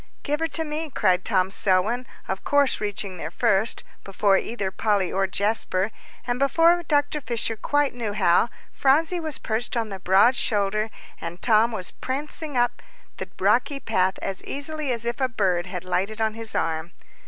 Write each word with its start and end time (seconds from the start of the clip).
"Give 0.23 0.39
her 0.39 0.47
to 0.47 0.63
me," 0.65 0.89
cried 0.89 1.23
Tom 1.23 1.51
Selwyn, 1.51 2.07
of 2.27 2.43
course 2.43 2.81
reaching 2.81 3.17
there 3.17 3.29
first, 3.29 3.83
before 4.03 4.35
either 4.35 4.71
Polly 4.71 5.11
or 5.13 5.27
Jasper; 5.27 5.91
and 6.25 6.39
before 6.39 6.81
Dr. 6.81 7.21
Fisher 7.21 7.55
quite 7.55 7.93
knew 7.93 8.13
how, 8.13 8.49
Phronsie 8.71 9.19
was 9.19 9.37
perched 9.37 9.77
on 9.77 9.89
the 9.89 9.99
broad 9.99 10.35
shoulder, 10.35 10.89
and 11.21 11.39
Tom 11.39 11.71
was 11.71 11.91
prancing 11.91 12.57
up 12.57 12.81
the 13.17 13.29
rocky 13.37 13.79
path 13.79 14.17
as 14.23 14.43
easily 14.45 14.91
as 14.91 15.05
if 15.05 15.21
a 15.21 15.29
bird 15.29 15.67
had 15.67 15.83
lighted 15.83 16.19
on 16.19 16.33
his 16.33 16.55
arm. 16.55 16.93